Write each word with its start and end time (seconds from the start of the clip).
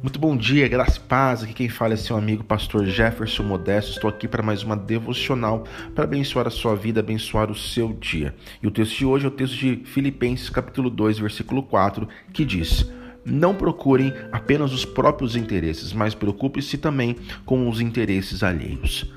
muito 0.00 0.18
bom 0.18 0.36
dia, 0.36 0.68
graça 0.68 0.98
e 0.98 1.00
paz. 1.00 1.42
Aqui 1.42 1.52
quem 1.52 1.68
fala 1.68 1.94
é 1.94 1.96
seu 1.96 2.16
amigo 2.16 2.44
pastor 2.44 2.86
Jefferson 2.86 3.42
Modesto. 3.42 3.92
Estou 3.92 4.08
aqui 4.08 4.28
para 4.28 4.42
mais 4.42 4.62
uma 4.62 4.76
devocional 4.76 5.64
para 5.94 6.04
abençoar 6.04 6.46
a 6.46 6.50
sua 6.50 6.76
vida, 6.76 7.00
abençoar 7.00 7.50
o 7.50 7.54
seu 7.54 7.92
dia. 7.92 8.34
E 8.62 8.66
o 8.66 8.70
texto 8.70 8.96
de 8.96 9.04
hoje 9.04 9.24
é 9.24 9.28
o 9.28 9.32
texto 9.32 9.56
de 9.56 9.82
Filipenses, 9.84 10.48
capítulo 10.50 10.88
2, 10.88 11.18
versículo 11.18 11.62
4, 11.64 12.08
que 12.32 12.44
diz: 12.44 12.88
Não 13.24 13.54
procurem 13.54 14.12
apenas 14.30 14.72
os 14.72 14.84
próprios 14.84 15.34
interesses, 15.34 15.92
mas 15.92 16.14
preocupe-se 16.14 16.78
também 16.78 17.16
com 17.44 17.68
os 17.68 17.80
interesses 17.80 18.42
alheios. 18.42 19.12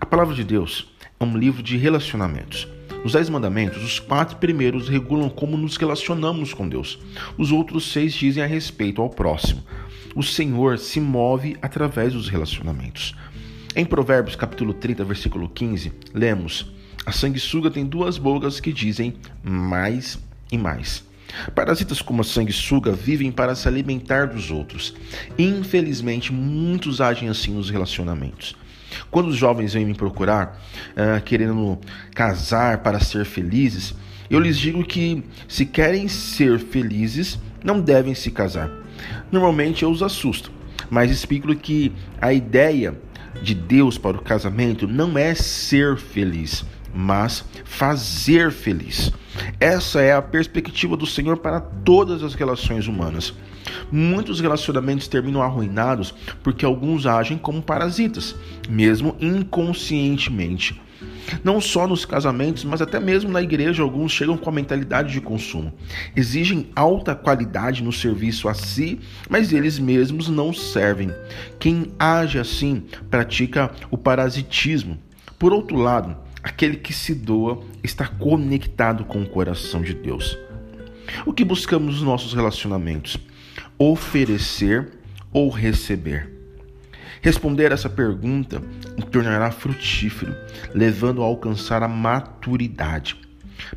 A 0.00 0.06
palavra 0.06 0.34
de 0.34 0.44
Deus 0.44 0.92
é 1.18 1.24
um 1.24 1.36
livro 1.36 1.62
de 1.62 1.76
relacionamentos. 1.76 2.68
Nos 3.02 3.14
Dez 3.14 3.28
Mandamentos, 3.28 3.82
os 3.82 3.98
quatro 3.98 4.36
primeiros 4.36 4.88
regulam 4.88 5.28
como 5.28 5.56
nos 5.56 5.76
relacionamos 5.76 6.54
com 6.54 6.68
Deus. 6.68 7.00
Os 7.36 7.50
outros 7.50 7.90
seis 7.90 8.14
dizem 8.14 8.44
a 8.44 8.46
respeito 8.46 9.02
ao 9.02 9.10
próximo. 9.10 9.64
O 10.14 10.22
Senhor 10.22 10.78
se 10.78 11.00
move 11.00 11.56
através 11.62 12.12
dos 12.12 12.28
relacionamentos. 12.28 13.14
Em 13.74 13.84
Provérbios 13.84 14.36
capítulo 14.36 14.74
30, 14.74 15.04
versículo 15.04 15.48
15, 15.48 15.90
lemos: 16.12 16.70
A 17.06 17.12
sanguessuga 17.12 17.70
tem 17.70 17.86
duas 17.86 18.18
bocas 18.18 18.60
que 18.60 18.72
dizem 18.72 19.14
mais 19.42 20.18
e 20.50 20.58
mais. 20.58 21.02
Parasitas 21.54 22.02
como 22.02 22.20
a 22.20 22.24
sanguessuga 22.24 22.92
vivem 22.92 23.32
para 23.32 23.54
se 23.54 23.66
alimentar 23.66 24.26
dos 24.26 24.50
outros. 24.50 24.94
Infelizmente, 25.38 26.30
muitos 26.30 27.00
agem 27.00 27.30
assim 27.30 27.54
nos 27.54 27.70
relacionamentos. 27.70 28.54
Quando 29.10 29.28
os 29.28 29.36
jovens 29.36 29.74
vêm 29.74 29.84
me 29.84 29.94
procurar, 29.94 30.60
uh, 30.90 31.22
querendo 31.22 31.78
casar 32.14 32.78
para 32.78 33.00
ser 33.00 33.24
felizes, 33.24 33.94
eu 34.30 34.40
lhes 34.40 34.58
digo 34.58 34.82
que, 34.84 35.22
se 35.46 35.66
querem 35.66 36.08
ser 36.08 36.58
felizes, 36.58 37.38
não 37.62 37.80
devem 37.80 38.14
se 38.14 38.30
casar. 38.30 38.70
Normalmente 39.30 39.82
eu 39.82 39.90
os 39.90 40.02
assusto, 40.02 40.50
mas 40.90 41.10
explico 41.10 41.54
que 41.54 41.92
a 42.20 42.32
ideia 42.32 42.96
de 43.42 43.54
Deus 43.54 43.98
para 43.98 44.16
o 44.16 44.22
casamento 44.22 44.86
não 44.86 45.18
é 45.18 45.34
ser 45.34 45.96
feliz, 45.96 46.64
mas 46.94 47.44
fazer 47.64 48.50
feliz. 48.50 49.12
Essa 49.58 50.00
é 50.00 50.12
a 50.12 50.22
perspectiva 50.22 50.96
do 50.96 51.06
Senhor 51.06 51.38
para 51.38 51.60
todas 51.60 52.22
as 52.22 52.34
relações 52.34 52.86
humanas. 52.86 53.34
Muitos 53.90 54.40
relacionamentos 54.40 55.08
terminam 55.08 55.42
arruinados 55.42 56.14
porque 56.42 56.64
alguns 56.64 57.06
agem 57.06 57.38
como 57.38 57.62
parasitas, 57.62 58.34
mesmo 58.68 59.16
inconscientemente. 59.20 60.80
Não 61.42 61.60
só 61.60 61.86
nos 61.86 62.04
casamentos, 62.04 62.64
mas 62.64 62.82
até 62.82 63.00
mesmo 63.00 63.30
na 63.30 63.42
igreja, 63.42 63.82
alguns 63.82 64.12
chegam 64.12 64.36
com 64.36 64.50
a 64.50 64.52
mentalidade 64.52 65.12
de 65.12 65.20
consumo. 65.20 65.72
Exigem 66.14 66.68
alta 66.74 67.14
qualidade 67.14 67.82
no 67.82 67.92
serviço 67.92 68.48
a 68.48 68.54
si, 68.54 69.00
mas 69.28 69.52
eles 69.52 69.78
mesmos 69.78 70.28
não 70.28 70.52
servem. 70.52 71.12
Quem 71.58 71.92
age 71.98 72.38
assim 72.38 72.84
pratica 73.10 73.70
o 73.90 73.96
parasitismo. 73.96 74.98
Por 75.38 75.52
outro 75.52 75.76
lado, 75.76 76.16
aquele 76.42 76.76
que 76.76 76.92
se 76.92 77.14
doa 77.14 77.62
está 77.82 78.06
conectado 78.06 79.04
com 79.04 79.22
o 79.22 79.28
coração 79.28 79.82
de 79.82 79.94
Deus. 79.94 80.36
O 81.24 81.32
que 81.32 81.44
buscamos 81.44 81.96
nos 81.96 82.02
nossos 82.02 82.34
relacionamentos? 82.34 83.16
Oferecer 83.78 84.90
ou 85.32 85.48
receber? 85.48 86.30
Responder 87.20 87.70
essa 87.70 87.88
pergunta 87.88 88.60
o 88.98 89.02
tornará 89.02 89.50
frutífero, 89.50 90.34
levando 90.74 91.22
a 91.22 91.26
alcançar 91.26 91.82
a 91.82 91.88
maturidade. 91.88 93.16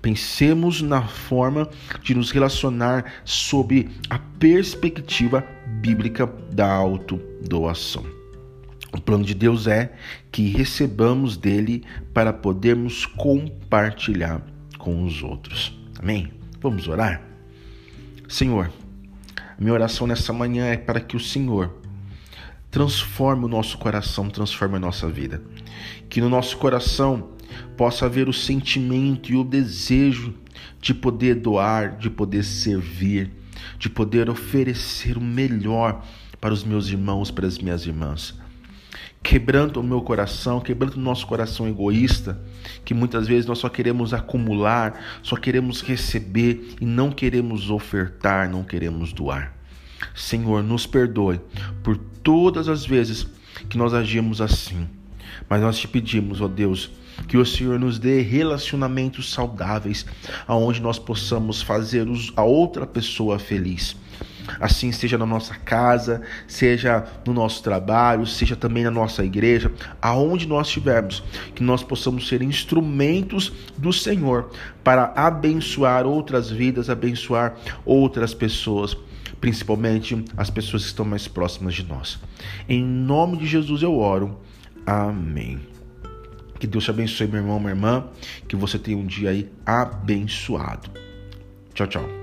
Pensemos 0.00 0.80
na 0.80 1.02
forma 1.02 1.68
de 2.02 2.14
nos 2.14 2.30
relacionar 2.30 3.04
sob 3.24 3.90
a 4.08 4.18
perspectiva 4.38 5.44
bíblica 5.80 6.26
da 6.52 6.70
autodoação. 6.72 8.21
O 8.92 9.00
plano 9.00 9.24
de 9.24 9.34
Deus 9.34 9.66
é 9.66 9.94
que 10.30 10.48
recebamos 10.48 11.36
dele 11.38 11.82
para 12.12 12.30
podermos 12.30 13.06
compartilhar 13.06 14.42
com 14.76 15.02
os 15.04 15.22
outros. 15.22 15.78
Amém? 15.98 16.30
Vamos 16.60 16.86
orar? 16.88 17.22
Senhor, 18.28 18.70
minha 19.58 19.72
oração 19.72 20.06
nessa 20.06 20.32
manhã 20.32 20.66
é 20.66 20.76
para 20.76 21.00
que 21.00 21.16
o 21.16 21.20
Senhor 21.20 21.74
transforme 22.70 23.46
o 23.46 23.48
nosso 23.48 23.78
coração, 23.78 24.28
transforme 24.28 24.76
a 24.76 24.80
nossa 24.80 25.08
vida. 25.08 25.42
Que 26.10 26.20
no 26.20 26.28
nosso 26.28 26.58
coração 26.58 27.30
possa 27.76 28.06
haver 28.06 28.28
o 28.28 28.32
sentimento 28.32 29.32
e 29.32 29.36
o 29.36 29.44
desejo 29.44 30.34
de 30.80 30.92
poder 30.92 31.36
doar, 31.36 31.96
de 31.96 32.10
poder 32.10 32.44
servir, 32.44 33.30
de 33.78 33.88
poder 33.88 34.28
oferecer 34.28 35.16
o 35.16 35.20
melhor 35.20 36.04
para 36.40 36.52
os 36.52 36.62
meus 36.62 36.88
irmãos, 36.88 37.30
para 37.30 37.46
as 37.46 37.58
minhas 37.58 37.86
irmãs 37.86 38.41
quebrando 39.22 39.78
o 39.78 39.82
meu 39.82 40.00
coração, 40.00 40.60
quebrando 40.60 40.94
o 40.94 41.00
nosso 41.00 41.26
coração 41.26 41.68
egoísta, 41.68 42.40
que 42.84 42.92
muitas 42.92 43.28
vezes 43.28 43.46
nós 43.46 43.58
só 43.58 43.68
queremos 43.68 44.12
acumular, 44.12 45.20
só 45.22 45.36
queremos 45.36 45.80
receber 45.80 46.74
e 46.80 46.84
não 46.84 47.10
queremos 47.10 47.70
ofertar, 47.70 48.50
não 48.50 48.64
queremos 48.64 49.12
doar. 49.12 49.54
Senhor, 50.14 50.62
nos 50.62 50.86
perdoe 50.86 51.40
por 51.82 51.96
todas 51.96 52.68
as 52.68 52.84
vezes 52.84 53.26
que 53.68 53.78
nós 53.78 53.94
agimos 53.94 54.40
assim. 54.40 54.88
Mas 55.48 55.60
nós 55.60 55.78
te 55.78 55.88
pedimos, 55.88 56.40
ó 56.40 56.48
Deus, 56.48 56.90
que 57.28 57.36
o 57.36 57.46
Senhor 57.46 57.78
nos 57.78 57.98
dê 57.98 58.20
relacionamentos 58.20 59.32
saudáveis, 59.32 60.04
aonde 60.46 60.80
nós 60.80 60.98
possamos 60.98 61.62
fazer 61.62 62.06
a 62.36 62.42
outra 62.42 62.86
pessoa 62.86 63.38
feliz. 63.38 63.96
Assim 64.60 64.92
seja 64.92 65.18
na 65.18 65.26
nossa 65.26 65.54
casa, 65.54 66.22
seja 66.46 67.04
no 67.26 67.32
nosso 67.32 67.62
trabalho, 67.62 68.26
seja 68.26 68.56
também 68.56 68.84
na 68.84 68.90
nossa 68.90 69.24
igreja, 69.24 69.72
aonde 70.00 70.46
nós 70.46 70.66
estivermos, 70.66 71.22
que 71.54 71.62
nós 71.62 71.82
possamos 71.82 72.28
ser 72.28 72.42
instrumentos 72.42 73.52
do 73.76 73.92
Senhor 73.92 74.50
para 74.82 75.12
abençoar 75.16 76.06
outras 76.06 76.50
vidas, 76.50 76.90
abençoar 76.90 77.54
outras 77.84 78.34
pessoas 78.34 78.96
principalmente 79.40 80.24
as 80.36 80.50
pessoas 80.50 80.84
que 80.84 80.88
estão 80.90 81.04
mais 81.04 81.26
próximas 81.26 81.74
de 81.74 81.82
nós. 81.82 82.20
Em 82.68 82.80
nome 82.84 83.36
de 83.36 83.46
Jesus 83.46 83.82
eu 83.82 83.98
oro. 83.98 84.38
Amém. 84.86 85.60
Que 86.60 86.66
Deus 86.68 86.84
te 86.84 86.90
abençoe, 86.90 87.26
meu 87.26 87.40
irmão, 87.40 87.58
minha 87.58 87.72
irmã. 87.72 88.06
Que 88.46 88.54
você 88.54 88.78
tenha 88.78 88.96
um 88.96 89.04
dia 89.04 89.30
aí 89.30 89.50
abençoado. 89.66 90.88
Tchau, 91.74 91.88
tchau. 91.88 92.21